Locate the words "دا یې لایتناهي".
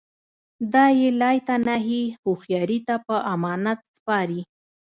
0.73-2.03